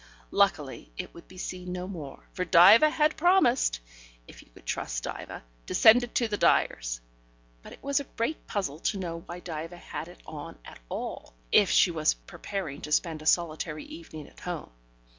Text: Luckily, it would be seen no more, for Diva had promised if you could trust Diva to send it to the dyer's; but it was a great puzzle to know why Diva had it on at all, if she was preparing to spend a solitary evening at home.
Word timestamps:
Luckily, 0.31 0.91
it 0.97 1.13
would 1.13 1.27
be 1.27 1.37
seen 1.37 1.71
no 1.71 1.87
more, 1.87 2.27
for 2.33 2.43
Diva 2.43 2.89
had 2.89 3.15
promised 3.17 3.79
if 4.27 4.41
you 4.41 4.49
could 4.49 4.65
trust 4.65 5.03
Diva 5.03 5.43
to 5.67 5.75
send 5.75 6.01
it 6.03 6.15
to 6.15 6.27
the 6.27 6.39
dyer's; 6.39 7.01
but 7.61 7.71
it 7.71 7.83
was 7.83 7.99
a 7.99 8.05
great 8.17 8.47
puzzle 8.47 8.79
to 8.79 8.97
know 8.97 9.19
why 9.27 9.39
Diva 9.41 9.77
had 9.77 10.07
it 10.07 10.23
on 10.25 10.57
at 10.65 10.79
all, 10.89 11.35
if 11.51 11.69
she 11.69 11.91
was 11.91 12.15
preparing 12.15 12.81
to 12.81 12.91
spend 12.91 13.21
a 13.21 13.27
solitary 13.27 13.83
evening 13.85 14.27
at 14.27 14.39
home. 14.39 14.71